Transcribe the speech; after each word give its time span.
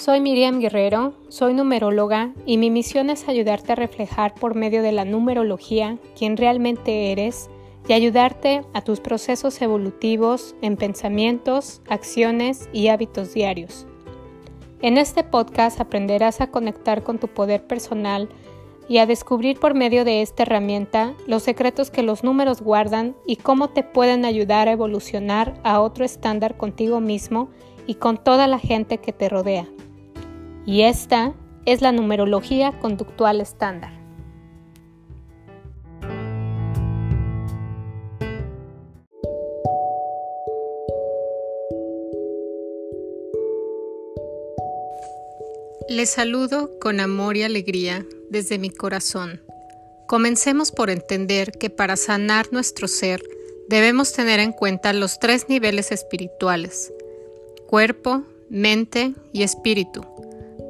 Soy 0.00 0.22
Miriam 0.22 0.60
Guerrero, 0.60 1.12
soy 1.28 1.52
numeróloga 1.52 2.32
y 2.46 2.56
mi 2.56 2.70
misión 2.70 3.10
es 3.10 3.28
ayudarte 3.28 3.72
a 3.72 3.74
reflejar 3.74 4.34
por 4.34 4.54
medio 4.54 4.82
de 4.82 4.92
la 4.92 5.04
numerología 5.04 5.98
quién 6.18 6.38
realmente 6.38 7.12
eres 7.12 7.50
y 7.86 7.92
ayudarte 7.92 8.62
a 8.72 8.80
tus 8.80 8.98
procesos 8.98 9.60
evolutivos 9.60 10.56
en 10.62 10.78
pensamientos, 10.78 11.82
acciones 11.86 12.70
y 12.72 12.88
hábitos 12.88 13.34
diarios. 13.34 13.86
En 14.80 14.96
este 14.96 15.22
podcast 15.22 15.82
aprenderás 15.82 16.40
a 16.40 16.50
conectar 16.50 17.02
con 17.02 17.18
tu 17.18 17.28
poder 17.28 17.66
personal 17.66 18.30
y 18.88 18.98
a 18.98 19.06
descubrir 19.06 19.60
por 19.60 19.74
medio 19.74 20.06
de 20.06 20.22
esta 20.22 20.44
herramienta 20.44 21.12
los 21.26 21.42
secretos 21.42 21.90
que 21.90 22.02
los 22.02 22.24
números 22.24 22.62
guardan 22.62 23.16
y 23.26 23.36
cómo 23.36 23.68
te 23.68 23.82
pueden 23.82 24.24
ayudar 24.24 24.66
a 24.66 24.72
evolucionar 24.72 25.60
a 25.62 25.82
otro 25.82 26.06
estándar 26.06 26.56
contigo 26.56 27.00
mismo 27.00 27.50
y 27.86 27.96
con 27.96 28.16
toda 28.16 28.46
la 28.46 28.58
gente 28.58 28.96
que 28.96 29.12
te 29.12 29.28
rodea. 29.28 29.68
Y 30.66 30.82
esta 30.82 31.34
es 31.66 31.82
la 31.82 31.92
numerología 31.92 32.78
conductual 32.78 33.40
estándar. 33.40 34.00
Les 45.88 46.08
saludo 46.08 46.78
con 46.78 47.00
amor 47.00 47.36
y 47.36 47.42
alegría 47.42 48.06
desde 48.30 48.58
mi 48.58 48.70
corazón. 48.70 49.42
Comencemos 50.06 50.70
por 50.70 50.88
entender 50.88 51.50
que 51.50 51.68
para 51.68 51.96
sanar 51.96 52.46
nuestro 52.52 52.86
ser 52.86 53.20
debemos 53.68 54.12
tener 54.12 54.38
en 54.38 54.52
cuenta 54.52 54.92
los 54.92 55.18
tres 55.18 55.48
niveles 55.48 55.90
espirituales, 55.90 56.92
cuerpo, 57.66 58.22
mente 58.48 59.14
y 59.32 59.42
espíritu, 59.42 60.04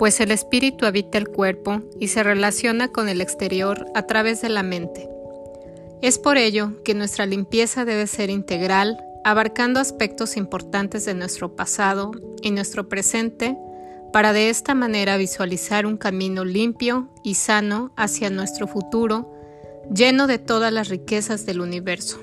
pues 0.00 0.18
el 0.20 0.30
espíritu 0.30 0.86
habita 0.86 1.18
el 1.18 1.28
cuerpo 1.28 1.82
y 1.98 2.08
se 2.08 2.22
relaciona 2.22 2.88
con 2.88 3.10
el 3.10 3.20
exterior 3.20 3.84
a 3.94 4.06
través 4.06 4.40
de 4.40 4.48
la 4.48 4.62
mente. 4.62 5.10
Es 6.00 6.18
por 6.18 6.38
ello 6.38 6.82
que 6.84 6.94
nuestra 6.94 7.26
limpieza 7.26 7.84
debe 7.84 8.06
ser 8.06 8.30
integral, 8.30 8.96
abarcando 9.24 9.78
aspectos 9.78 10.38
importantes 10.38 11.04
de 11.04 11.12
nuestro 11.12 11.54
pasado 11.54 12.12
y 12.40 12.50
nuestro 12.50 12.88
presente, 12.88 13.58
para 14.10 14.32
de 14.32 14.48
esta 14.48 14.74
manera 14.74 15.18
visualizar 15.18 15.84
un 15.84 15.98
camino 15.98 16.46
limpio 16.46 17.10
y 17.22 17.34
sano 17.34 17.92
hacia 17.94 18.30
nuestro 18.30 18.66
futuro, 18.66 19.30
lleno 19.94 20.26
de 20.26 20.38
todas 20.38 20.72
las 20.72 20.88
riquezas 20.88 21.44
del 21.44 21.60
universo. 21.60 22.18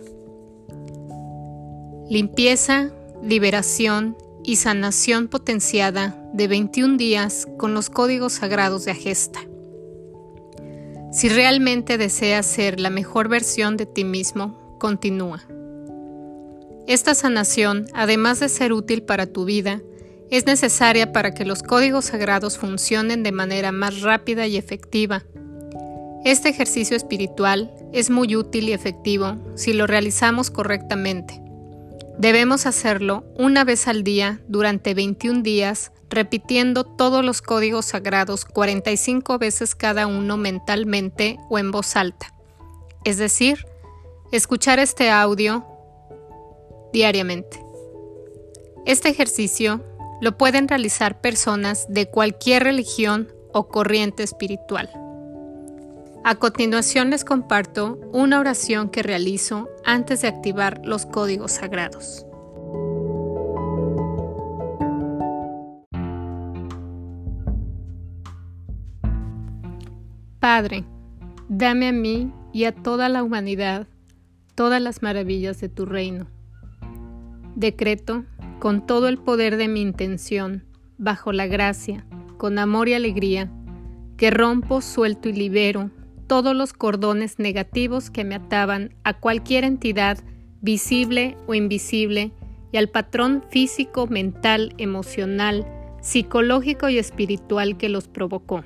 Limpieza, 2.10 2.90
liberación 3.22 4.18
y 4.48 4.56
sanación 4.56 5.28
potenciada 5.28 6.18
de 6.32 6.48
21 6.48 6.96
días 6.96 7.50
con 7.58 7.74
los 7.74 7.90
códigos 7.90 8.32
sagrados 8.32 8.86
de 8.86 8.92
Agesta. 8.92 9.42
Si 11.12 11.28
realmente 11.28 11.98
deseas 11.98 12.46
ser 12.46 12.80
la 12.80 12.90
mejor 12.90 13.28
versión 13.28 13.76
de 13.76 13.86
ti 13.86 14.06
mismo, 14.06 14.78
continúa. 14.80 15.44
Esta 16.88 17.14
sanación, 17.14 17.88
además 17.94 18.40
de 18.40 18.48
ser 18.48 18.72
útil 18.72 19.04
para 19.04 19.26
tu 19.26 19.44
vida, 19.44 19.82
es 20.32 20.46
necesaria 20.46 21.12
para 21.12 21.34
que 21.34 21.44
los 21.44 21.62
códigos 21.62 22.06
sagrados 22.06 22.58
funcionen 22.58 23.24
de 23.24 23.34
manera 23.34 23.74
más 23.74 24.00
rápida 24.02 24.48
y 24.48 24.56
efectiva. 24.56 25.24
Este 26.24 26.48
ejercicio 26.48 26.96
espiritual 26.96 27.74
es 27.92 28.10
muy 28.10 28.38
útil 28.38 28.70
y 28.70 28.72
efectivo 28.72 29.36
si 29.56 29.74
lo 29.74 29.88
realizamos 29.88 30.50
correctamente. 30.50 31.47
Debemos 32.18 32.66
hacerlo 32.66 33.26
una 33.38 33.64
vez 33.64 33.88
al 33.88 34.04
día 34.04 34.42
durante 34.48 34.96
21 34.96 35.44
días, 35.44 35.92
repitiendo 36.10 36.84
todos 36.84 37.24
los 37.24 37.44
códigos 37.44 37.86
sagrados 37.86 38.44
45 38.44 39.38
veces 39.38 39.76
cada 39.76 40.08
uno 40.08 40.36
mentalmente 40.36 41.38
o 41.50 41.60
en 41.60 41.72
voz 41.72 41.96
alta. 41.96 42.34
Es 43.04 43.18
decir, 43.18 43.68
escuchar 44.32 44.80
este 44.80 45.12
audio 45.12 45.66
diariamente. 46.92 47.64
Este 48.88 49.10
ejercicio 49.10 49.84
lo 50.20 50.38
pueden 50.40 50.68
realizar 50.68 51.22
personas 51.22 51.86
de 51.88 52.10
cualquier 52.10 52.64
religión 52.64 53.32
o 53.54 53.68
corriente 53.68 54.24
espiritual. 54.24 54.90
A 56.30 56.36
continuación 56.36 57.10
les 57.10 57.24
comparto 57.24 58.02
una 58.12 58.42
oración 58.42 58.90
que 58.90 59.02
realizo 59.02 59.70
antes 59.86 60.24
de 60.24 60.28
activar 60.28 60.86
los 60.86 61.06
códigos 61.06 61.54
sagrados. 61.54 62.26
Padre, 70.42 70.84
dame 71.48 71.88
a 71.88 71.94
mí 71.94 72.34
y 72.52 72.66
a 72.66 72.76
toda 72.76 73.08
la 73.08 73.24
humanidad 73.24 73.88
todas 74.54 74.82
las 74.82 75.02
maravillas 75.02 75.62
de 75.62 75.70
tu 75.70 75.86
reino. 75.86 76.28
Decreto, 77.56 78.26
con 78.60 78.86
todo 78.86 79.08
el 79.08 79.18
poder 79.18 79.56
de 79.56 79.70
mi 79.70 79.80
intención, 79.80 80.66
bajo 80.98 81.32
la 81.32 81.48
gracia, 81.48 82.06
con 82.38 82.60
amor 82.60 82.90
y 82.90 82.96
alegría, 82.96 83.50
que 84.18 84.30
rompo, 84.30 84.82
suelto 84.82 85.30
y 85.30 85.32
libero 85.32 85.90
todos 86.28 86.56
los 86.56 86.74
cordones 86.74 87.40
negativos 87.40 88.10
que 88.10 88.24
me 88.24 88.36
ataban 88.36 88.94
a 89.04 89.14
cualquier 89.14 89.64
entidad 89.64 90.20
visible 90.62 91.38
o 91.48 91.54
invisible 91.54 92.32
y 92.72 92.78
al 92.78 92.90
patrón 92.90 93.44
físico, 93.50 94.08
mental, 94.08 94.74
emocional, 94.78 95.66
psicológico 96.02 96.90
y 96.90 96.98
espiritual 96.98 97.78
que 97.78 97.90
los 97.90 98.08
provocó. 98.08 98.64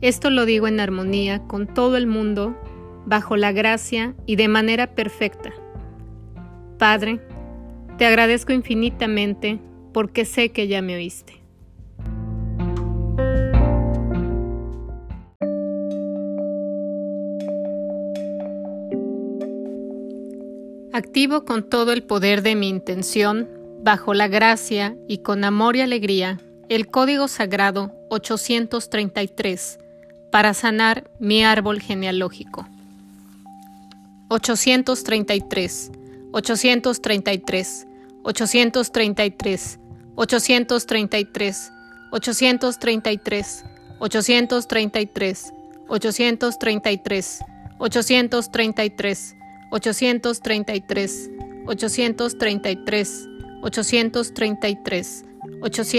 Esto 0.00 0.30
lo 0.30 0.44
digo 0.44 0.68
en 0.68 0.78
armonía 0.78 1.40
con 1.48 1.66
todo 1.66 1.96
el 1.96 2.06
mundo, 2.06 2.56
bajo 3.04 3.36
la 3.36 3.52
gracia 3.52 4.14
y 4.26 4.36
de 4.36 4.46
manera 4.46 4.94
perfecta. 4.94 5.52
Padre, 6.78 7.20
te 7.96 8.06
agradezco 8.06 8.52
infinitamente 8.52 9.58
porque 9.92 10.24
sé 10.24 10.50
que 10.50 10.68
ya 10.68 10.82
me 10.82 10.94
oíste. 10.94 11.37
Activo 20.98 21.44
con 21.44 21.62
todo 21.62 21.92
el 21.92 22.02
poder 22.02 22.42
de 22.42 22.56
mi 22.56 22.68
intención, 22.68 23.48
bajo 23.84 24.14
la 24.14 24.26
gracia 24.26 24.96
y 25.06 25.18
con 25.18 25.44
amor 25.44 25.76
y 25.76 25.80
alegría, 25.80 26.40
el 26.68 26.88
código 26.88 27.28
sagrado 27.28 27.92
833 28.10 29.78
para 30.32 30.54
sanar 30.54 31.08
mi 31.20 31.44
árbol 31.44 31.80
genealógico. 31.80 32.66
833, 34.26 35.92
833, 36.32 37.86
833, 38.24 39.78
833, 40.16 40.16
833, 40.16 41.72
833, 42.40 43.94
833, 44.00 45.84
833, 45.86 47.38
833, 47.78 49.37
833, 49.70 51.30
833, 51.66 53.06
833, 53.62 53.62
833, 53.62 55.02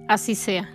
Así 0.08 0.34
sea. 0.34 0.68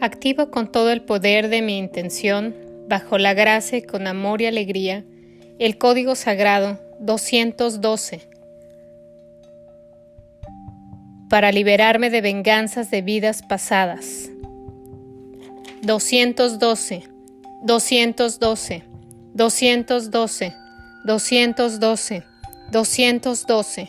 Activo 0.00 0.50
con 0.50 0.70
todo 0.70 0.92
el 0.92 1.02
poder 1.02 1.48
de 1.48 1.62
mi 1.62 1.78
intención, 1.78 2.54
bajo 2.88 3.18
la 3.18 3.34
gracia 3.34 3.78
y 3.78 3.82
con 3.82 4.06
amor 4.06 4.40
y 4.40 4.46
alegría, 4.46 5.04
el 5.58 5.78
código 5.78 6.14
sagrado 6.14 6.78
212 7.00 8.28
para 11.28 11.50
liberarme 11.50 12.10
de 12.10 12.20
venganzas 12.20 12.90
de 12.90 13.02
vidas 13.02 13.42
pasadas. 13.42 14.30
212, 15.82 17.04
212, 17.62 18.82
212, 19.36 20.52
212, 21.04 22.22
212, 22.72 23.88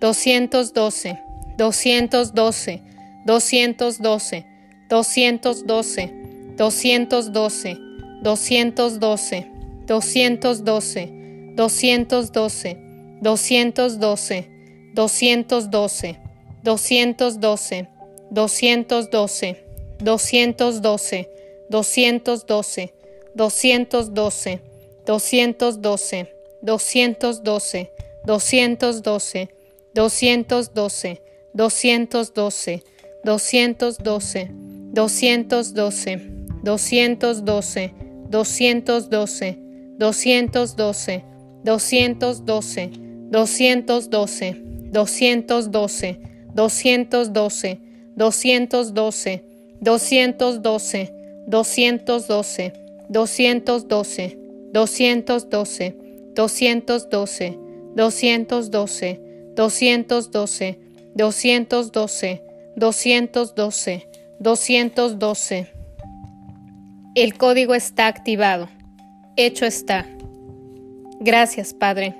212, 0.00 1.16
212, 1.58 2.78
212, 2.78 2.82
212, 3.28 4.44
212, 4.88 6.12
212, 6.58 7.76
212, 8.24 9.36
212, 9.86 10.96
212, 13.24 14.16
212, 14.92 16.16
212, 16.62 17.86
212, 18.32 19.56
212, 20.02 21.24
212, 21.70 22.88
212, 23.36 24.71
212, 25.06 26.26
212, 26.62 27.86
212, 28.26 29.48
212, 29.94 29.96
212, 29.96 31.18
212, 31.54 32.80
212, 33.34 34.48
212, 34.94 36.20
212, 36.62 37.90
212, 38.30 39.50
212, 39.98 41.16
212, 44.92 46.16
212, 46.54 47.78
212, 48.16 49.40
212, 49.76 49.78
212, 49.80 51.08
212, 51.48 52.72
212, 53.10 54.41
212, 54.72 55.96
212, 56.34 57.58
212, 57.94 59.20
212, 59.54 60.80
212, 61.14 62.42
212, 62.76 64.08
212. 64.38 65.66
El 67.14 67.36
código 67.36 67.74
está 67.74 68.06
activado. 68.06 68.68
Hecho 69.36 69.66
está. 69.66 70.06
Gracias, 71.20 71.74
Padre. 71.74 72.14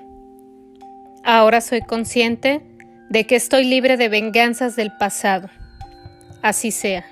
Ahora 1.23 1.61
soy 1.61 1.81
consciente 1.81 2.61
de 3.09 3.25
que 3.25 3.35
estoy 3.35 3.65
libre 3.65 3.97
de 3.97 4.09
venganzas 4.09 4.75
del 4.75 4.91
pasado. 4.97 5.49
Así 6.41 6.71
sea. 6.71 7.05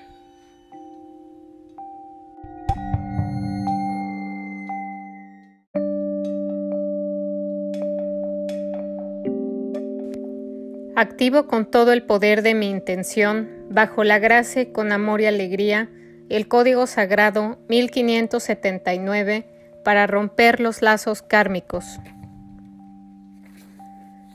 Activo 10.95 11.47
con 11.47 11.71
todo 11.71 11.93
el 11.93 12.03
poder 12.03 12.41
de 12.41 12.53
mi 12.53 12.69
intención, 12.69 13.49
bajo 13.69 14.03
la 14.03 14.19
gracia 14.19 14.63
y 14.63 14.65
con 14.73 14.91
amor 14.91 15.21
y 15.21 15.25
alegría, 15.25 15.89
el 16.29 16.49
código 16.49 16.85
sagrado 16.85 17.59
1579 17.69 19.45
para 19.85 20.05
romper 20.05 20.59
los 20.59 20.81
lazos 20.81 21.21
kármicos. 21.21 21.85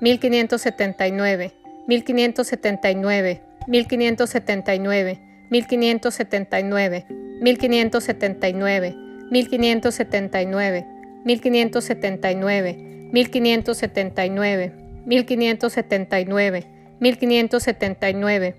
1579, 0.00 1.52
1579, 1.88 3.42
1579, 3.66 5.27
1579, 5.50 7.04
1579, 7.40 8.94
1579, 9.30 10.84
1579, 11.22 13.12
1579, 13.12 13.12
1579, 13.12 14.72
1579, 15.06 16.64
1579, 17.00 17.00
1579, 17.00 18.56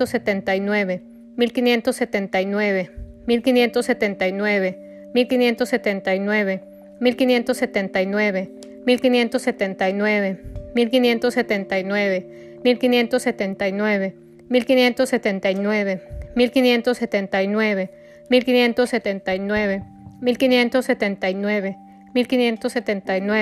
1579, 5.14 6.60
1579, 7.00 8.48
1579, 8.84 10.40
1579, 10.74 12.26
1579, 12.64 14.23
1579, 14.48 16.02
1579, 16.34 17.90
1579, 18.30 19.82
1579, 20.20 21.76
1579, 22.12 23.36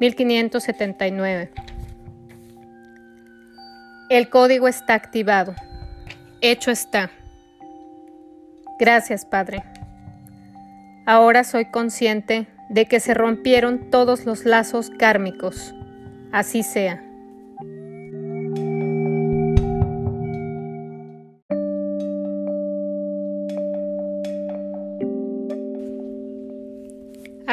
1579. 0.00 1.50
El 4.10 4.28
código 4.28 4.68
está 4.68 4.94
activado. 4.94 5.54
Hecho 6.40 6.70
está. 6.70 7.10
Gracias, 8.78 9.24
Padre. 9.24 9.62
Ahora 11.06 11.44
soy 11.44 11.66
consciente 11.66 12.46
de 12.68 12.86
que 12.86 13.00
se 13.00 13.14
rompieron 13.14 13.90
todos 13.90 14.26
los 14.26 14.44
lazos 14.44 14.90
kármicos. 14.90 15.74
Así 16.32 16.62
sea. 16.62 17.02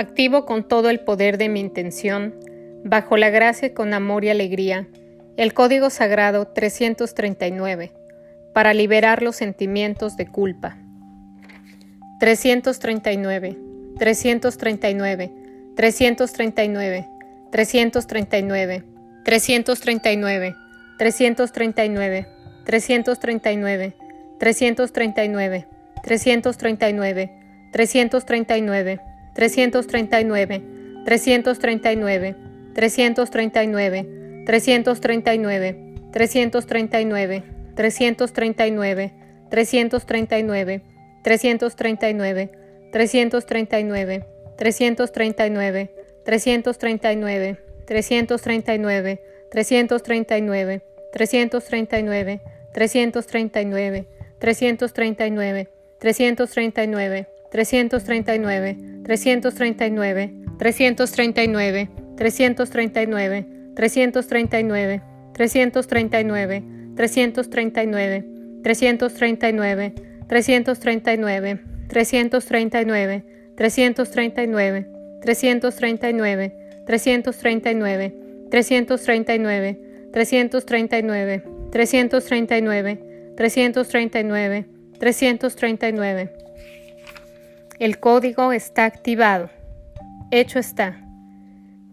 Activo 0.01 0.45
con 0.47 0.67
todo 0.67 0.89
el 0.89 1.01
poder 1.01 1.37
de 1.37 1.47
mi 1.47 1.59
intención, 1.59 2.33
bajo 2.83 3.17
la 3.17 3.29
gracia 3.29 3.67
y 3.67 3.71
con 3.73 3.93
amor 3.93 4.25
y 4.25 4.29
alegría, 4.29 4.87
el 5.37 5.53
código 5.53 5.91
sagrado 5.91 6.47
339, 6.47 7.91
para 8.51 8.73
liberar 8.73 9.21
los 9.21 9.35
sentimientos 9.35 10.17
de 10.17 10.25
culpa. 10.25 10.79
339, 12.19 13.59
339, 13.99 15.31
339, 15.75 17.05
339, 17.51 18.77
339, 19.21 19.21
339, 19.23 20.49
339, 22.57 22.57
339, 22.65 23.93
339, 24.39 25.69
339, 26.01 27.31
339, 27.71 29.10
339, 29.35 30.61
339, 31.05 32.35
339, 32.73 34.05
339, 34.45 36.01
339, 36.11 36.13
339, 36.13 37.43
339, 37.75 39.11
339, 39.49 40.81
339, 41.23 42.51
339, 42.91 42.91
339, 42.91 45.89
339, 46.25 47.59
339, 49.49 49.51
339, 49.51 50.81
339, 52.73 54.07
339, 54.33 55.67
339, 55.99 57.27
339, 57.51 59.03
339, 59.03 60.31
339, 60.57 61.89
339, 62.17 62.19
339, 63.75 65.01
339, 65.33 65.35
339, 65.35 66.61
339, 68.63 69.93
339, 70.23 70.23
339, 70.23 71.61
339, 73.57 74.85
339, 78.49 78.49
339, 78.49 79.77
339, 80.11 80.11
339, 80.11 81.43
339, 83.35 84.65
339. 84.99 86.50
El 87.81 87.99
código 87.99 88.51
está 88.51 88.85
activado. 88.85 89.49
Hecho 90.29 90.59
está. 90.59 91.01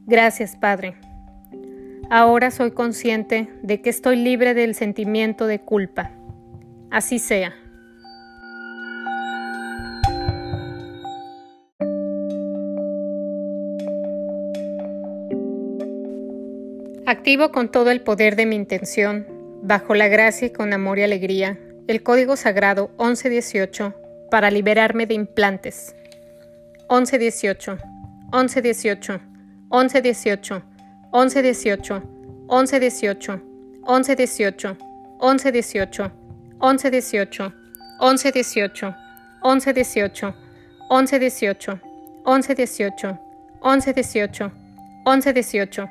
Gracias, 0.04 0.54
Padre. 0.54 0.96
Ahora 2.10 2.50
soy 2.50 2.72
consciente 2.72 3.48
de 3.62 3.80
que 3.80 3.88
estoy 3.88 4.16
libre 4.16 4.52
del 4.52 4.74
sentimiento 4.74 5.46
de 5.46 5.60
culpa. 5.60 6.10
Así 6.90 7.18
sea. 7.18 7.54
Activo 17.06 17.50
con 17.50 17.70
todo 17.70 17.90
el 17.90 18.02
poder 18.02 18.36
de 18.36 18.44
mi 18.44 18.56
intención, 18.56 19.26
bajo 19.62 19.94
la 19.94 20.08
gracia 20.08 20.48
y 20.48 20.50
con 20.50 20.74
amor 20.74 20.98
y 20.98 21.04
alegría, 21.04 21.58
el 21.86 22.02
código 22.02 22.36
sagrado 22.36 22.90
1118 22.98 23.97
para 24.30 24.50
liberarme 24.50 25.06
de 25.06 25.14
implantes. 25.14 25.94
1118, 26.90 27.78
1118, 28.32 29.20
1118, 29.70 30.62
1118, 31.12 32.02
1118, 32.50 33.40
1118, 33.86 34.76
1118, 35.10 36.12
1118, 36.60 37.52
1118, 38.00 38.94
1118, 39.40 40.34
1118, 45.10 45.88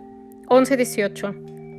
11 0.50 0.78
18, 0.78 1.34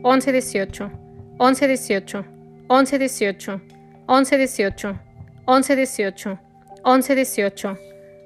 11 0.04 0.32
18, 0.32 1.07
11 1.40 1.76
18, 1.88 2.24
11 2.68 2.98
18, 2.98 3.60
11 4.08 4.48
18, 4.48 4.98
11 5.46 7.26
18, 7.26 7.76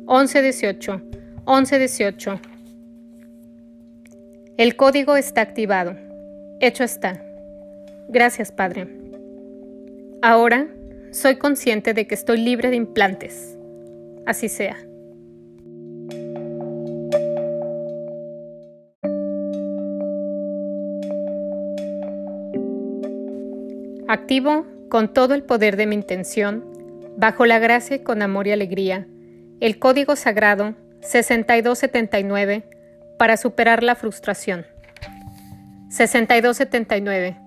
1118, 0.07 1.01
1118. 1.45 2.39
El 4.57 4.75
código 4.75 5.15
está 5.15 5.41
activado. 5.41 5.95
Hecho 6.59 6.83
está. 6.83 7.23
Gracias, 8.09 8.51
Padre. 8.51 8.87
Ahora 10.21 10.67
soy 11.11 11.37
consciente 11.37 11.93
de 11.93 12.07
que 12.07 12.15
estoy 12.15 12.37
libre 12.37 12.69
de 12.69 12.75
implantes. 12.75 13.57
Así 14.25 14.49
sea. 14.49 14.77
Activo 24.07 24.65
con 24.89 25.13
todo 25.13 25.33
el 25.33 25.43
poder 25.43 25.77
de 25.77 25.87
mi 25.87 25.95
intención 25.95 26.70
bajo 27.17 27.45
la 27.45 27.59
gracia 27.59 27.97
y 27.97 27.99
con 27.99 28.21
amor 28.21 28.47
y 28.47 28.51
alegría, 28.51 29.05
el 29.59 29.79
código 29.79 30.15
sagrado 30.15 30.75
6279 31.01 32.63
para 33.17 33.35
superar 33.37 33.83
la 33.83 33.95
frustración. 33.95 34.65
6279, 35.89 37.37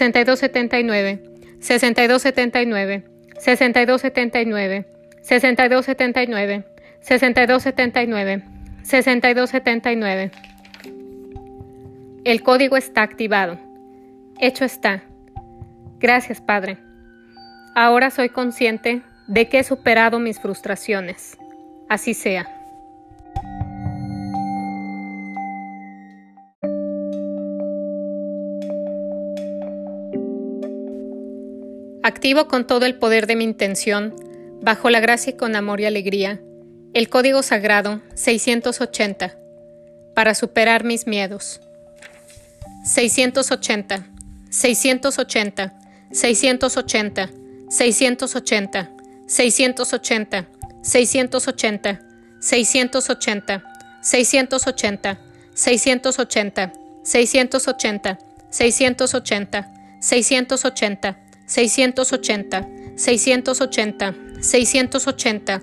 6279, 0.00 1.14
6279, 1.60 3.02
6279, 3.38 4.84
6279, 5.22 6.73
6279, 7.04 8.42
6279. 8.82 10.30
El 12.24 12.42
código 12.42 12.78
está 12.78 13.02
activado. 13.02 13.58
Hecho 14.40 14.64
está. 14.64 15.02
Gracias, 15.98 16.40
Padre. 16.40 16.78
Ahora 17.74 18.10
soy 18.10 18.30
consciente 18.30 19.02
de 19.26 19.50
que 19.50 19.58
he 19.58 19.64
superado 19.64 20.18
mis 20.18 20.40
frustraciones. 20.40 21.36
Así 21.90 22.14
sea. 22.14 22.48
Activo 32.02 32.48
con 32.48 32.66
todo 32.66 32.86
el 32.86 32.94
poder 32.94 33.26
de 33.26 33.36
mi 33.36 33.44
intención, 33.44 34.14
bajo 34.62 34.88
la 34.88 35.00
gracia 35.00 35.32
y 35.32 35.36
con 35.36 35.54
amor 35.54 35.82
y 35.82 35.84
alegría, 35.84 36.40
el 36.94 37.08
código 37.08 37.42
sagrado 37.42 38.00
680 38.14 39.36
para 40.14 40.34
superar 40.34 40.84
mis 40.84 41.06
miedos. 41.08 41.60
680, 42.84 44.06
680, 44.50 45.74
680, 46.12 47.30
680, 47.68 48.88
680, 49.26 49.28
680, 49.28 50.48
680, 50.82 52.00
680, 52.42 53.64
680, 54.00 55.18
680, 57.02 57.98
680, 58.30 59.58
680, 60.00 61.18
680, 61.46 62.54
680, 62.96 64.14
680, 64.40 65.62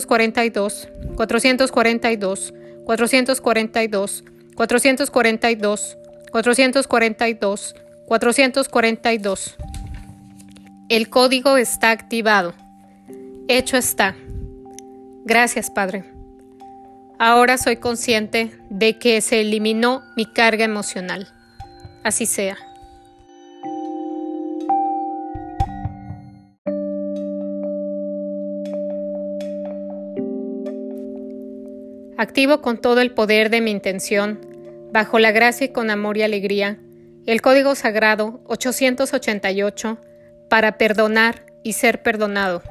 442, 0.00 0.70
442, 1.60 2.52
442, 3.14 4.22
442, 4.56 5.12
442, 5.12 6.03
442, 6.34 7.76
442. 8.06 9.56
El 10.88 11.08
código 11.08 11.56
está 11.56 11.92
activado. 11.92 12.54
Hecho 13.46 13.76
está. 13.76 14.16
Gracias, 15.24 15.70
Padre. 15.70 16.02
Ahora 17.20 17.56
soy 17.56 17.76
consciente 17.76 18.50
de 18.68 18.98
que 18.98 19.20
se 19.20 19.42
eliminó 19.42 20.02
mi 20.16 20.26
carga 20.26 20.64
emocional. 20.64 21.28
Así 22.02 22.26
sea. 22.26 22.56
Activo 32.18 32.60
con 32.60 32.78
todo 32.78 33.00
el 33.00 33.12
poder 33.12 33.50
de 33.50 33.60
mi 33.60 33.70
intención, 33.70 34.53
bajo 34.94 35.18
la 35.18 35.32
gracia 35.32 35.64
y 35.64 35.72
con 35.72 35.90
amor 35.90 36.16
y 36.16 36.22
alegría, 36.22 36.78
el 37.26 37.42
código 37.42 37.74
sagrado 37.74 38.40
888 38.46 39.98
para 40.48 40.78
perdonar 40.78 41.44
y 41.64 41.72
ser 41.72 42.04
perdonado. 42.04 42.62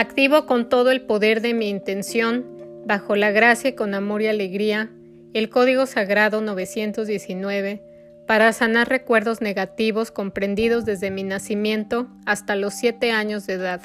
Activo 0.00 0.46
con 0.46 0.70
todo 0.70 0.90
el 0.92 1.02
poder 1.02 1.42
de 1.42 1.52
mi 1.52 1.68
intención, 1.68 2.46
bajo 2.86 3.16
la 3.16 3.32
gracia 3.32 3.68
y 3.68 3.72
con 3.74 3.92
amor 3.92 4.22
y 4.22 4.28
alegría, 4.28 4.88
el 5.34 5.50
Código 5.50 5.84
Sagrado 5.84 6.40
919 6.40 7.82
para 8.26 8.50
sanar 8.54 8.88
recuerdos 8.88 9.42
negativos 9.42 10.10
comprendidos 10.10 10.86
desde 10.86 11.10
mi 11.10 11.22
nacimiento 11.22 12.08
hasta 12.24 12.56
los 12.56 12.72
7 12.76 13.12
años 13.12 13.46
de 13.46 13.52
edad. 13.52 13.82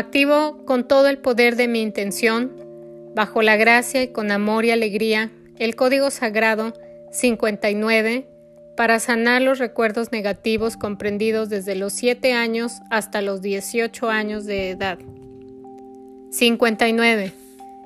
Activo 0.00 0.64
con 0.64 0.88
todo 0.88 1.08
el 1.08 1.18
poder 1.18 1.56
de 1.56 1.68
mi 1.68 1.82
intención, 1.82 2.50
bajo 3.14 3.42
la 3.42 3.56
gracia 3.56 4.02
y 4.02 4.08
con 4.08 4.30
amor 4.30 4.64
y 4.64 4.70
alegría, 4.70 5.30
el 5.58 5.76
código 5.76 6.10
sagrado 6.10 6.72
59 7.12 8.26
para 8.78 8.98
sanar 8.98 9.42
los 9.42 9.58
recuerdos 9.58 10.10
negativos 10.10 10.78
comprendidos 10.78 11.50
desde 11.50 11.74
los 11.74 11.92
7 11.92 12.32
años 12.32 12.80
hasta 12.88 13.20
los 13.20 13.42
18 13.42 14.08
años 14.08 14.46
de 14.46 14.70
edad. 14.70 14.98
59, 16.30 17.34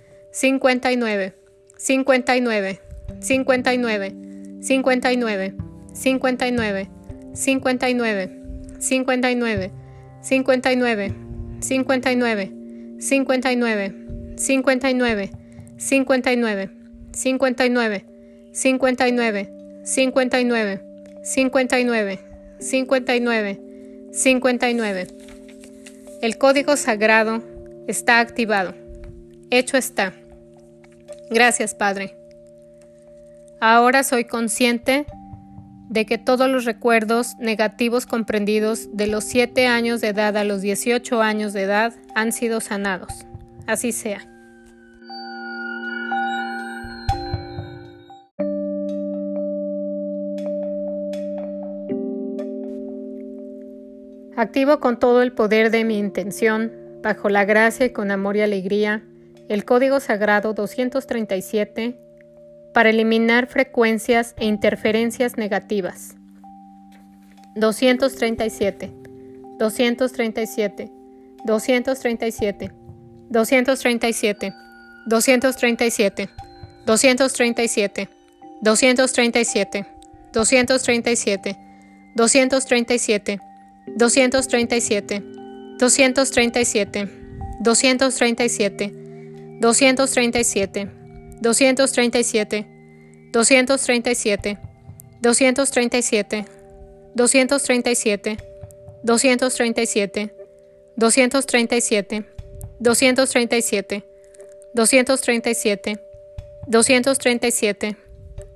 59, 0.00 0.80
59, 0.80 1.32
59, 1.76 2.80
59, 3.20 3.20
59, 3.20 4.29
59, 4.60 5.54
59, 5.92 6.88
59, 7.34 8.30
59, 8.78 9.70
59, 9.70 9.72
59, 10.20 11.12
59, 11.60 12.52
59, 13.00 13.94
59, 14.40 15.30
59, 15.76 16.70
59, 17.22 18.04
59, 18.52 19.50
59, 19.82 20.80
59, 21.00 22.18
59, 22.60 23.60
59. 24.12 25.06
El 26.20 26.36
código 26.36 26.76
sagrado 26.76 27.42
está 27.86 28.20
activado. 28.20 28.74
Hecho 29.50 29.76
está. 29.76 30.12
Gracias, 31.30 31.74
Padre. 31.74 32.19
Ahora 33.60 34.04
soy 34.04 34.24
consciente 34.24 35.04
de 35.90 36.06
que 36.06 36.16
todos 36.16 36.48
los 36.48 36.64
recuerdos 36.64 37.36
negativos 37.38 38.06
comprendidos 38.06 38.88
de 38.96 39.06
los 39.06 39.24
7 39.24 39.66
años 39.66 40.00
de 40.00 40.08
edad 40.08 40.34
a 40.38 40.44
los 40.44 40.62
18 40.62 41.20
años 41.20 41.52
de 41.52 41.62
edad 41.64 41.92
han 42.14 42.32
sido 42.32 42.60
sanados. 42.62 43.12
Así 43.66 43.92
sea. 43.92 44.26
Activo 54.36 54.80
con 54.80 54.98
todo 54.98 55.20
el 55.20 55.32
poder 55.32 55.70
de 55.70 55.84
mi 55.84 55.98
intención, 55.98 56.72
bajo 57.02 57.28
la 57.28 57.44
gracia 57.44 57.84
y 57.84 57.90
con 57.90 58.10
amor 58.10 58.38
y 58.38 58.40
alegría, 58.40 59.04
el 59.50 59.66
código 59.66 60.00
sagrado 60.00 60.54
237 60.54 62.09
para 62.72 62.90
eliminar 62.90 63.46
frecuencias 63.46 64.34
e 64.38 64.46
interferencias 64.46 65.36
negativas. 65.36 66.16
237, 67.56 68.92
237, 69.58 70.90
237, 71.44 72.70
237, 73.30 74.52
237, 75.08 75.48
237, 76.14 78.08
237, 78.62 79.70
237, 82.14 82.18
237, 82.22 83.40
237, 83.96 85.00
237, 85.98 87.08
237, 87.60 88.92
237, 89.60 90.99
237, 91.42 92.64
237, 93.32 94.58
237, 95.22 96.44
237, 97.14 97.16
237, 97.16 98.36
237, 99.04 100.30
237, 100.96 102.24
237, 102.80 104.02
237, 104.74 105.96
237, 106.74 107.80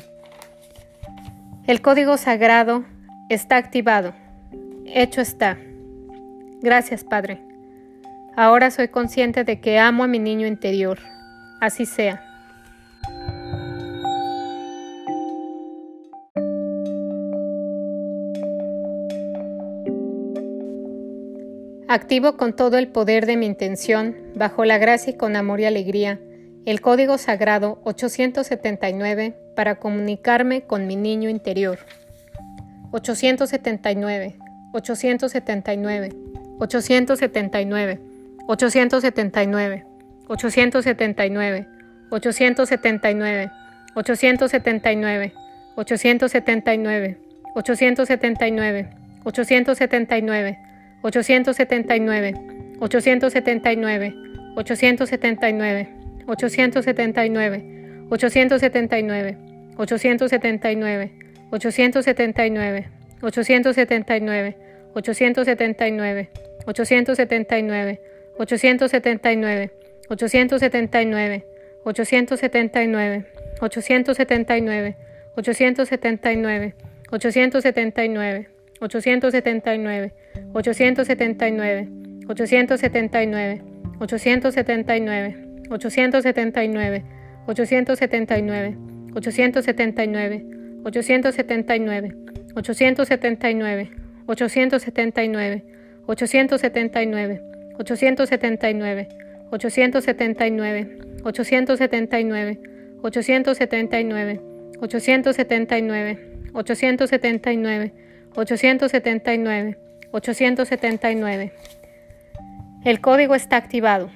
El 1.65 1.81
código 1.81 2.17
sagrado 2.17 2.83
está 3.29 3.57
activado. 3.57 4.13
Hecho 4.85 5.21
está. 5.21 5.57
Gracias, 6.61 7.03
Padre. 7.03 7.41
Ahora 8.35 8.71
soy 8.71 8.87
consciente 8.87 9.43
de 9.43 9.59
que 9.59 9.79
amo 9.79 10.03
a 10.03 10.07
mi 10.07 10.19
niño 10.19 10.47
interior. 10.47 10.99
Así 11.61 11.85
sea. 11.85 12.21
Activo 21.87 22.37
con 22.37 22.55
todo 22.55 22.79
el 22.79 22.87
poder 22.87 23.27
de 23.27 23.37
mi 23.37 23.45
intención, 23.45 24.15
bajo 24.33 24.65
la 24.65 24.79
gracia 24.79 25.11
y 25.11 25.15
con 25.15 25.35
amor 25.35 25.59
y 25.59 25.65
alegría, 25.65 26.19
el 26.65 26.81
código 26.81 27.19
sagrado 27.19 27.81
879 27.83 29.35
para 29.55 29.75
comunicarme 29.75 30.63
con 30.63 30.87
mi 30.87 30.95
niño 30.95 31.29
interior. 31.29 31.77
879, 32.93 34.37
879, 34.71 36.11
879, 36.59 36.59
879, 36.59 37.97
879, 38.47 39.83
879, 40.29 41.65
879, 42.11 43.49
879, 43.49 43.51
879, 43.95 45.31
879, 45.87 47.15
879, 47.55 48.13
879, 49.25 49.95
879, 55.15 55.87
879, 56.27 57.63
879, 58.11 59.37
879, 59.79 61.22
879, 61.53 62.89
879, 63.21 64.55
879, 64.95 64.95
879, 64.95 66.27
879, 66.65 67.99
879, 68.39 69.69
879, 70.09 70.09
879, 70.09 71.43
879, 71.85 73.25
879, 73.61 74.95
879, 75.21 76.75
879, 78.81 80.01
879, 82.25 83.61
879, 84.01 85.21
879, 85.69 87.05
879, 87.45 88.75
879, 89.15 90.62
879, 90.83 92.15
879, 92.55 93.89
879, 94.27 95.63
879, 96.05 96.07
879, 96.07 97.41
879, 97.87 99.09
879, 99.51 100.83
879, 103.01 103.01
879, 103.01 104.39
879, 106.53 107.93
879, 108.43 109.77
879. 110.11 111.53
El 112.85 112.99
código 112.99 113.35
está 113.35 113.57
activado. 113.57 114.09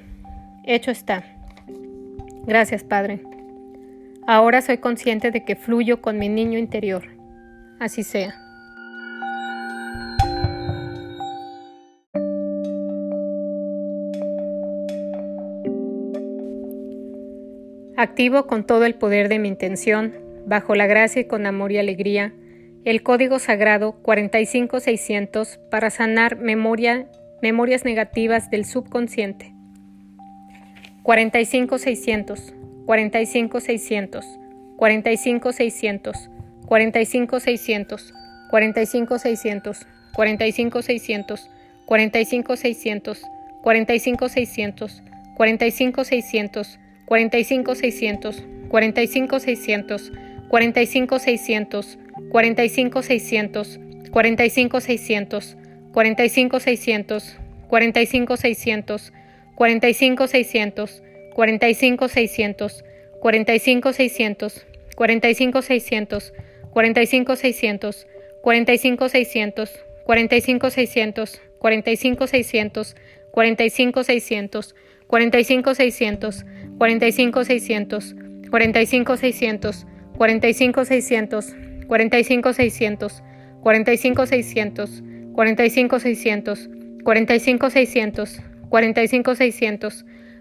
Hecho 0.65 0.91
está. 0.91 1.23
Gracias, 2.45 2.83
Padre. 2.83 3.21
Ahora 4.29 4.61
soy 4.61 4.79
consciente 4.79 5.31
de 5.31 5.45
que 5.45 5.55
fluyo 5.55 6.01
con 6.01 6.19
mi 6.19 6.27
niño 6.27 6.59
interior. 6.59 7.03
Así 7.79 8.03
sea. 8.03 8.35
Activo 17.95 18.47
con 18.47 18.65
todo 18.65 18.83
el 18.83 18.95
poder 18.95 19.29
de 19.29 19.39
mi 19.39 19.47
intención, 19.47 20.13
bajo 20.45 20.75
la 20.75 20.87
gracia 20.87 21.21
y 21.21 21.25
con 21.25 21.45
amor 21.45 21.71
y 21.71 21.77
alegría, 21.77 22.33
el 22.83 23.03
código 23.03 23.39
sagrado 23.39 23.93
45600 24.01 25.57
para 25.71 25.89
sanar 25.89 26.37
memoria, 26.37 27.07
memorias 27.41 27.85
negativas 27.85 28.51
del 28.51 28.65
subconsciente. 28.65 29.53
45600, 31.03 32.53
45600, 32.87 34.21
45600, 34.79 36.13
45600, 36.67 38.13
45600, 38.49 39.87
45600, 40.15 41.49
45600, 41.85 43.17
45600, 43.63 44.47
45600, 54.09 54.11
45 54.11 54.81
600, 54.81 55.57
45 55.91 56.59
600, 56.59 57.37
45 57.53 58.37
600, 58.37 59.11
45 59.57 60.27
600, 60.27 61.06
45 61.37 62.09
600, 62.09 62.83
45 63.21 63.93
600, 63.93 64.65
45 64.95 65.61
600, 65.61 66.33
45 66.73 67.37
600, 67.37 68.07
45 68.41 68.97
600, 68.97 69.77
45 70.03 70.71
600, 70.73 71.13
45 71.21 71.85
600, 87.45 87.45
45 87.45 87.85
600, 87.85 88.43
45 88.69 90.16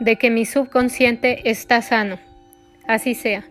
de 0.00 0.16
que 0.16 0.30
mi 0.30 0.44
subconsciente 0.44 1.48
está 1.50 1.82
sano. 1.82 2.18
Así 2.86 3.14
sea. 3.14 3.44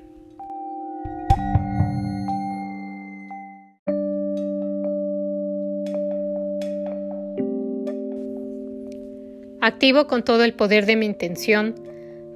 Activo 9.61 10.07
con 10.07 10.23
todo 10.25 10.43
el 10.43 10.53
poder 10.53 10.85
de 10.85 10.97
mi 10.97 11.05
intención, 11.05 11.75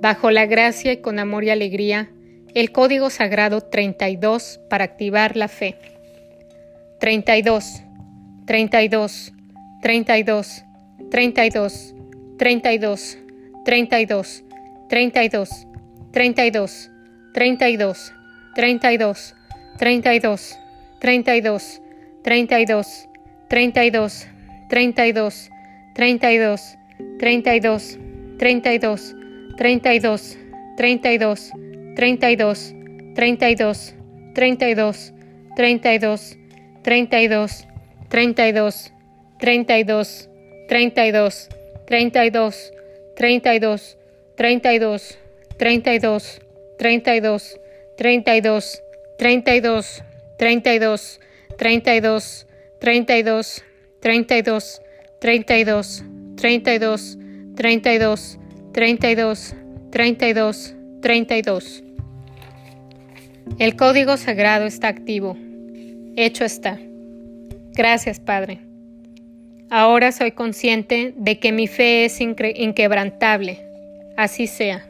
bajo 0.02 0.32
la 0.32 0.46
gracia 0.46 0.94
y 0.94 0.98
con 0.98 1.20
amor 1.20 1.44
y 1.44 1.50
alegría, 1.50 2.10
el 2.56 2.72
código 2.72 3.10
sagrado 3.10 3.60
32 3.62 4.62
para 4.70 4.86
activar 4.86 5.36
la 5.36 5.50
fe. 5.50 5.76
32, 7.00 7.84
32, 8.46 9.34
32, 9.82 10.64
32, 11.12 11.96
32, 12.38 13.18
32, 13.68 14.46
32, 14.88 15.68
32, 16.14 16.90
32, 17.34 18.14
32, 18.56 19.36
32, 19.78 20.58
32, 21.02 21.82
32, 22.24 22.24
32, 22.24 23.08
32, 24.70 24.70
32, 24.70 25.50
32, 25.98 26.78
32, 28.38 28.38
32, 28.38 30.38
32, 30.78 30.78
32, 30.78 31.58
32, 33.16 33.94
32, 34.36 34.98
32, 35.56 36.38
32, 36.84 37.68
32, 38.08 38.92
32, 39.40 40.30
32, 40.70 41.50
32, 41.90 42.77
32, 43.18 43.98
32, 44.36 45.18
32, 45.58 46.40
32, 46.78 47.60
32, 47.98 48.84
32, 49.18 50.04
32, 50.38 51.20
32, 51.58 52.48
32, 52.80 53.66
32, 54.00 54.82
32, 55.20 56.02
32, 56.36 57.18
32, 57.56 58.38
32, 58.72 59.56
32, 59.90 60.76
32. 61.02 61.84
El 63.58 63.76
código 63.76 64.18
sagrado 64.18 64.66
está 64.66 64.90
activo. 64.90 65.36
Hecho 66.16 66.46
está. 66.46 66.78
Gracias, 67.74 68.20
Padre. 68.20 68.67
Ahora 69.70 70.14
soy 70.14 70.32
consciente 70.32 71.14
de 71.18 71.40
que 71.40 71.52
mi 71.52 71.68
fe 71.68 72.06
es 72.06 72.22
inquebrantable. 72.22 73.68
Así 74.16 74.48
sea. 74.48 74.88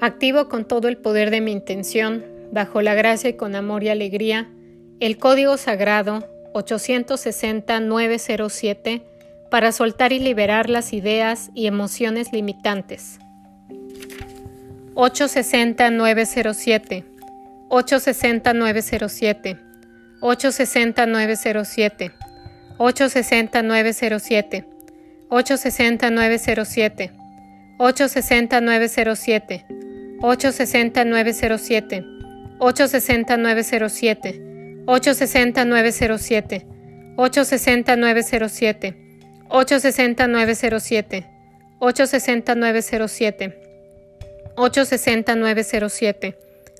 Activo 0.00 0.48
con 0.48 0.66
todo 0.66 0.88
el 0.88 0.98
poder 0.98 1.30
de 1.30 1.40
mi 1.40 1.52
intención 1.52 2.22
bajo 2.52 2.82
la 2.82 2.92
gracia 2.94 3.30
y 3.30 3.34
con 3.34 3.56
amor 3.56 3.82
y 3.82 3.88
alegría, 3.88 4.50
el 5.00 5.16
código 5.16 5.56
sagrado 5.56 6.28
860-907 6.52 9.00
para 9.50 9.72
soltar 9.72 10.12
y 10.12 10.20
liberar 10.20 10.68
las 10.68 10.92
ideas 10.92 11.48
y 11.54 11.66
emociones 11.66 12.30
limitantes. 12.32 13.18
860-907, 14.96 17.04
860-907, 17.70 19.56
860-907, 20.22 22.10
860-907, 22.78 24.64
860-907, 25.30 27.10
860-907, 27.78 29.50
860-907, 30.20 30.20
860-907, 30.20 32.04
860-907, 34.88 36.64
860-907, 37.18 38.94
860-907, 39.50 41.24
860-907, 41.80 43.65
860-907, 44.56 46.34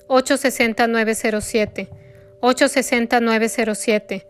860-907, 0.09 1.87
860-907, 2.41 4.21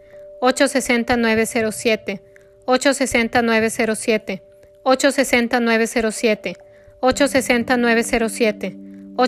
860-907, 0.41 2.19
860-907, 2.67 4.39
860-907, 4.85 6.55
860-907, 7.01 8.77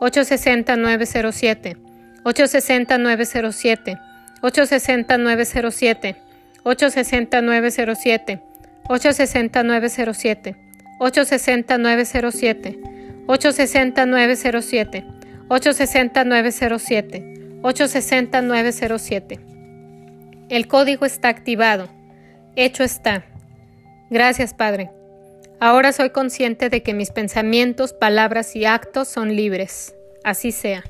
860-907, 0.00 1.76
860-907, 2.24 3.98
860-907, 4.42 6.16
860-907, 6.64 8.42
860-907, 8.88 10.56
860-907, 10.98 12.76
860-907, 13.26 15.04
860-907, 15.48 17.62
860-907. 17.62 19.38
El 20.48 20.66
código 20.66 21.04
está 21.06 21.28
activado. 21.28 21.88
Hecho 22.56 22.82
está. 22.82 23.24
Gracias, 24.10 24.54
Padre. 24.54 24.90
Ahora 25.60 25.92
soy 25.92 26.10
consciente 26.10 26.68
de 26.70 26.82
que 26.82 26.94
mis 26.94 27.10
pensamientos, 27.10 27.92
palabras 27.92 28.56
y 28.56 28.64
actos 28.64 29.08
son 29.08 29.36
libres. 29.36 29.94
Así 30.24 30.52
sea. 30.52 30.82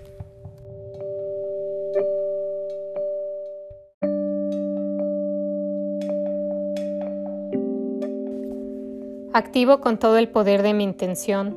Activo 9.32 9.80
con 9.80 9.96
todo 10.00 10.18
el 10.18 10.28
poder 10.28 10.62
de 10.62 10.74
mi 10.74 10.82
intención, 10.82 11.56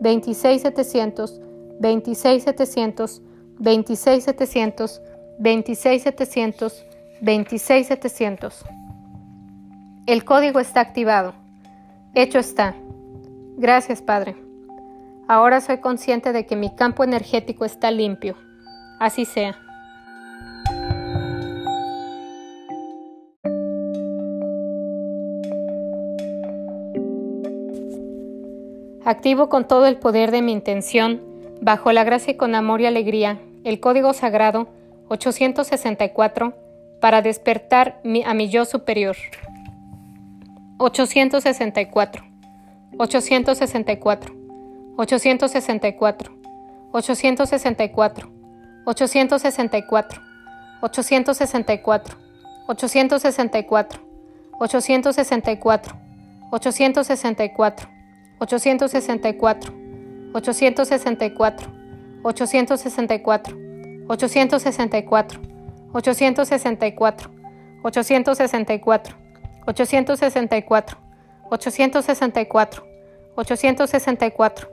26700, 0.00 0.20
26700, 0.20 1.40
26700, 1.80 3.20
26700, 3.60 5.00
26700. 5.38 6.93
El 10.06 10.24
código 10.24 10.60
está 10.60 10.80
activado. 10.80 11.34
Hecho 12.14 12.38
está. 12.38 12.74
Gracias, 13.56 14.02
Padre. 14.02 14.36
Ahora 15.28 15.60
soy 15.60 15.78
consciente 15.78 16.32
de 16.32 16.44
que 16.44 16.56
mi 16.56 16.74
campo 16.74 17.04
energético 17.04 17.64
está 17.64 17.90
limpio. 17.90 18.36
Así 19.00 19.24
sea. 19.24 19.56
Activo 29.04 29.48
con 29.48 29.68
todo 29.68 29.86
el 29.86 29.98
poder 29.98 30.30
de 30.30 30.42
mi 30.42 30.52
intención, 30.52 31.22
bajo 31.60 31.92
la 31.92 32.04
gracia 32.04 32.32
y 32.32 32.36
con 32.36 32.54
amor 32.54 32.80
y 32.80 32.86
alegría, 32.86 33.38
el 33.62 33.78
código 33.78 34.14
sagrado 34.14 34.68
864 35.08 36.63
para 37.04 37.20
despertar 37.20 38.00
a 38.24 38.32
mi 38.32 38.48
yo 38.48 38.64
superior. 38.64 39.14
864, 40.78 42.24
864, 42.96 44.34
864, 44.96 46.32
864, 46.92 48.30
864, 48.86 48.86
864, 48.86 50.22
864, 50.80 52.00
864, 54.60 55.98
864, 56.50 57.90
864, 58.48 59.74
864, 60.32 61.68
864, 62.22 63.56
864, 64.08 65.53
864, 65.94 67.30
864, 67.84 69.16
864, 69.66 70.98
864, 71.50 72.84
864, 73.36 74.66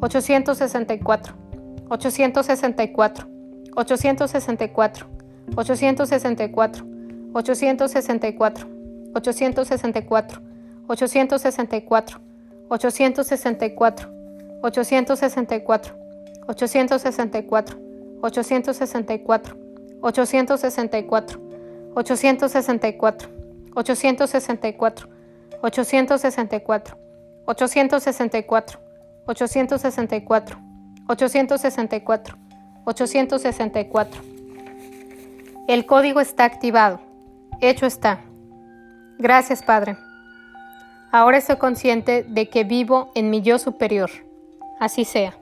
864, 0.00 1.34
864, 1.90 3.26
864, 3.76 5.21
864, 5.50 6.84
864, 7.34 8.66
864, 9.14 10.42
864, 10.88 10.88
864, 10.88 12.20
864, 12.70 14.02
864, 14.62 15.92
864, 16.48 17.72
864, 18.22 19.44
864, 20.02 20.02
864, 20.02 21.46
864, 21.94 22.48
864, 25.62 26.96
864, 27.46 27.46
864, 27.46 28.78
864, 29.26 30.58
864, 31.08 32.36
864. 32.86 34.31
El 35.68 35.86
código 35.86 36.20
está 36.20 36.44
activado. 36.44 37.00
Hecho 37.60 37.86
está. 37.86 38.24
Gracias, 39.18 39.62
Padre. 39.62 39.96
Ahora 41.12 41.38
estoy 41.38 41.56
consciente 41.56 42.24
de 42.24 42.48
que 42.48 42.64
vivo 42.64 43.12
en 43.14 43.30
mi 43.30 43.42
yo 43.42 43.60
superior. 43.60 44.10
Así 44.80 45.04
sea. 45.04 45.34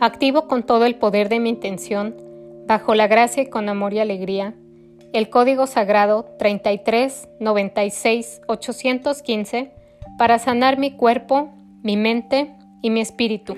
Activo 0.00 0.48
con 0.48 0.62
todo 0.62 0.86
el 0.86 0.94
poder 0.94 1.28
de 1.28 1.40
mi 1.40 1.50
intención, 1.50 2.16
bajo 2.66 2.94
la 2.94 3.08
gracia 3.08 3.42
y 3.42 3.50
con 3.50 3.68
amor 3.68 3.92
y 3.92 3.98
alegría, 3.98 4.54
el 5.12 5.28
código 5.28 5.66
sagrado 5.66 6.24
33 6.38 7.28
96 7.40 8.40
815 8.46 9.75
para 10.18 10.38
sanar 10.38 10.78
mi 10.78 10.96
cuerpo, 10.96 11.50
mi 11.82 11.96
mente 11.96 12.54
y 12.82 12.90
mi 12.90 13.00
espíritu. 13.00 13.56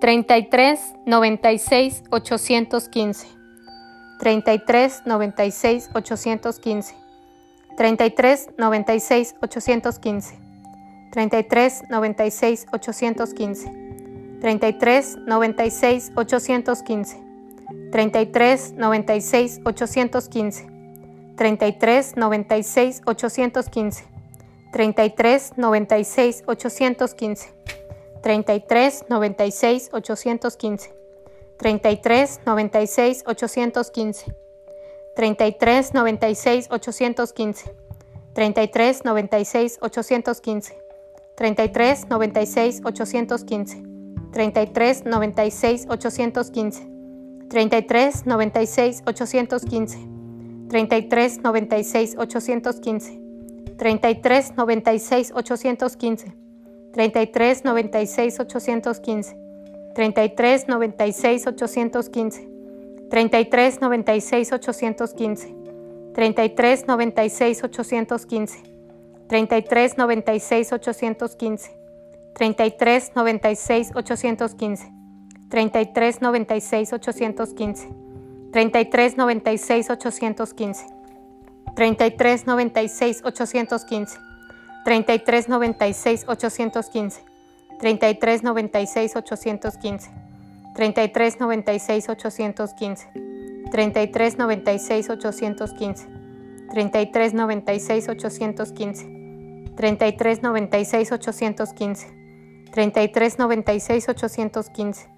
33 0.00 0.80
96 1.06 2.04
815 2.10 3.28
33 4.18 5.02
96 5.06 5.90
815 5.94 6.94
33 7.76 8.50
96 8.56 9.34
815 9.42 10.38
33 11.12 11.86
96 11.90 12.66
815 12.72 13.70
33 14.40 15.18
96 15.26 16.12
815 16.16 17.22
33 17.92 18.72
96 18.76 19.60
815 19.64 20.79
33 21.40 22.12
96 22.16 23.00
815 23.06 24.04
33 24.72 25.52
96 25.56 26.42
815 26.46 27.48
33 28.22 29.04
96 29.08 29.88
815 29.90 30.90
33 31.56 32.26
96 32.44 33.22
815 33.26 34.34
33 35.16 35.92
96 35.94 36.68
815 36.70 37.54
33 38.34 39.02
96 39.04 39.78
815 39.80 40.74
33 41.36 42.04
96 42.08 42.80
815 42.84 43.82
33 44.32 45.04
96 45.04 45.86
815 45.88 46.74
33 47.50 48.12
96 48.26 49.02
815 49.06 50.09
33 50.70 51.38
96 51.42 52.14
815 52.16 53.18
33 53.76 54.52
96 54.56 55.32
815 55.34 56.32
33 56.94 57.62
96 57.64 58.38
815 58.40 59.34
33 59.94 60.66
96 60.66 61.46
815 61.46 62.30
33 63.10 63.78
96 63.80 64.52
815 64.52 65.60
33 66.14 66.84
96 66.86 67.62
815 67.62 68.70
33 69.30 69.94
96 69.96 70.72
815, 70.72 71.70
33 72.34 73.12
96 73.14 73.90
815, 73.94 74.90
33 75.48 76.18
96 76.20 76.92
815, 76.92 78.09
33 78.52 79.14
96 79.16 79.90
815, 79.90 80.86
33 81.76 82.44
96 82.46 83.22
815, 83.24 84.18
33 84.84 85.48
96 85.48 86.24
815, 86.28 87.22
33 87.80 88.42
96 88.42 89.14
815, 89.16 90.10
33 90.74 91.36
96 91.38 92.08
815, 92.08 93.06
33 93.72 94.36
96 94.36 95.08
815, 95.08 96.06
33 96.84 97.32
96 97.32 98.08
815, 98.08 99.06
33 99.80 100.42
96 100.42 101.12
815, 101.12 102.06
33 102.72 103.36
96 103.38 104.08
815, 104.08 105.08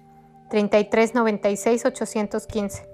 33 0.49 1.13
96 1.13 1.85
815, 1.85 2.92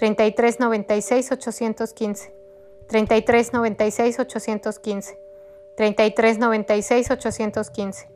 33 0.00 0.56
96 0.58 1.30
815, 1.30 2.32
33 2.88 3.50
96 3.52 4.18
815, 4.18 5.14
33 5.76 6.38
96 6.38 7.10
815, 7.10 8.06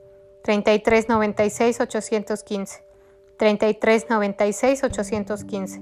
33 0.42 1.04
96 1.08 1.80
815, 1.80 2.80
33 3.36 4.06
96 4.08 4.82
815, 4.82 5.80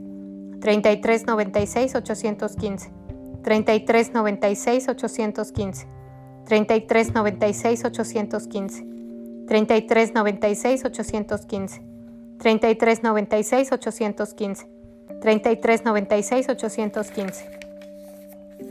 33 0.60 1.24
96 1.24 1.94
815, 1.94 2.90
33 3.42 4.10
96 4.12 4.88
815. 4.88 6.02
33 6.54 7.12
96 7.12 7.84
815, 7.84 8.84
33 9.46 10.12
96 10.12 10.84
815, 10.84 11.80
33 12.38 13.02
96 13.02 13.72
815, 13.72 14.81
33 15.22 15.84
96 15.84 16.48
815. 16.48 17.46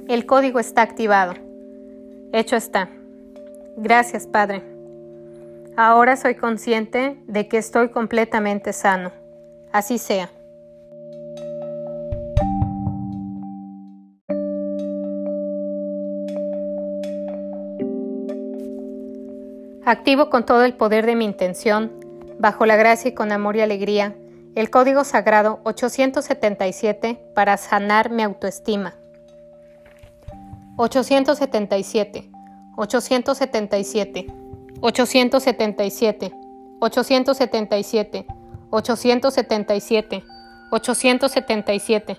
El 0.10 0.26
código 0.26 0.60
está 0.60 0.82
activado. 0.82 1.34
Hecho 2.34 2.58
está. 2.58 2.90
Gracias, 3.78 4.28
Padre. 4.28 4.62
Ahora 5.78 6.18
soy 6.18 6.36
consciente 6.36 7.18
de 7.26 7.48
que 7.48 7.58
estoy 7.58 7.90
completamente 7.90 8.74
sano. 8.74 9.14
Así 9.72 9.98
sea. 9.98 10.30
Activo 19.86 20.30
con 20.30 20.46
todo 20.46 20.66
el 20.66 20.74
poder 20.74 21.06
de 21.06 21.16
mi 21.16 21.24
intención, 21.24 21.92
bajo 22.40 22.66
la 22.66 22.76
gracia 22.76 23.10
y 23.10 23.14
con 23.14 23.32
amor 23.32 23.56
y 23.56 23.62
alegría, 23.62 24.16
el 24.56 24.70
código 24.70 25.04
sagrado 25.04 25.60
877 25.64 27.32
para 27.34 27.58
sanar 27.58 28.12
mi 28.12 28.24
autoestima. 28.24 28.94
877, 30.78 32.30
877, 32.76 34.28
877, 34.82 36.32
877, 36.80 36.80
877, 36.80 38.26
877, 38.72 40.24
877, 40.72 42.18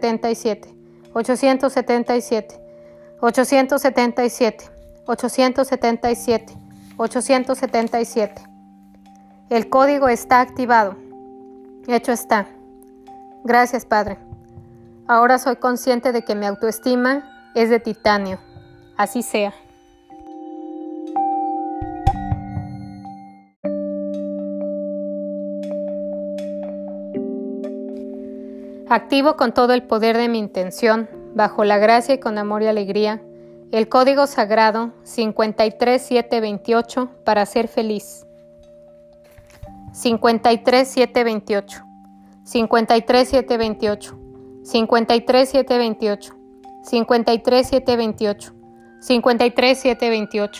877, 0.03 0.69
877, 1.13 2.59
877, 3.21 4.69
877, 5.07 6.58
877, 6.99 6.99
877, 6.99 6.99
877, 6.99 8.41
877. 8.41 8.49
El 9.49 9.69
código 9.69 10.09
está 10.09 10.41
activado. 10.41 10.97
Hecho 11.87 12.11
está. 12.11 12.47
Gracias, 13.45 13.85
Padre. 13.85 14.17
Ahora 15.07 15.39
soy 15.39 15.55
consciente 15.55 16.11
de 16.11 16.23
que 16.23 16.35
mi 16.35 16.45
autoestima 16.45 17.23
es 17.55 17.69
de 17.69 17.79
titanio. 17.79 18.37
Así 18.97 19.23
sea. 19.23 19.53
Activo 28.89 29.37
con 29.37 29.53
todo 29.53 29.73
el 29.73 29.83
poder 29.83 30.17
de 30.17 30.27
mi 30.27 30.39
intención, 30.39 31.09
bajo 31.33 31.63
la 31.63 31.77
gracia 31.77 32.15
y 32.15 32.19
con 32.19 32.37
amor 32.37 32.61
y 32.63 32.67
alegría, 32.67 33.21
el 33.71 33.87
código 33.87 34.25
sagrado 34.25 34.93
53728 35.03 37.11
para 37.23 37.45
ser 37.45 37.67
feliz. 37.67 38.25
53728. 39.93 41.83
53728. 42.43 44.17
53728. 44.63 46.35
53728. 46.83 48.53
53728. 49.01 50.53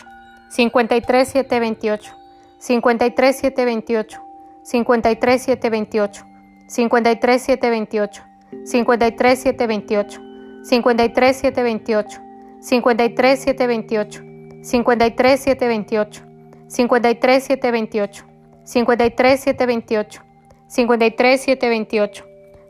53728. 0.52 2.14
53728. 2.60 4.26
53728. 4.68 6.26
53728. 6.68 8.24
53728. 8.66 10.22
53728. 10.64 12.29
53728, 12.62 14.22
53728, 14.62 16.24
53728, 16.68 18.24
53728, 18.66 20.22
53728, 20.70 22.24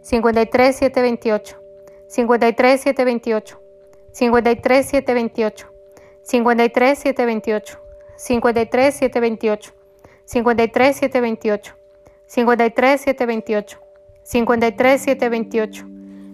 53728, 0.03 1.55
53728, 2.07 3.57
53728, 4.11 5.67
53728, 6.25 7.75
53728, 8.17 9.73
53728, 10.27 11.73
53728, 12.27 13.79
53728, 14.23 15.85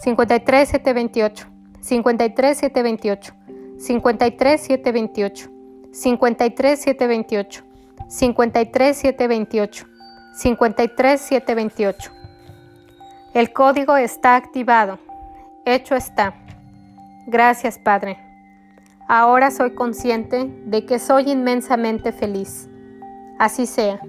53 0.08 0.66
728, 0.66 1.55
53728, 1.88 3.34
53728, 3.78 5.50
53728, 5.92 7.64
53728, 8.08 9.86
53728. 10.42 12.12
El 13.34 13.54
código 13.54 13.98
está 13.98 14.36
activado. 14.36 14.98
Hecho 15.66 15.96
está. 15.96 16.34
Gracias, 17.28 17.78
Padre. 17.78 18.18
Ahora 19.08 19.52
soy 19.52 19.76
consciente 19.76 20.50
de 20.66 20.86
que 20.86 20.98
soy 20.98 21.30
inmensamente 21.32 22.12
feliz. 22.12 22.68
Así 23.38 23.68
sea. 23.68 24.00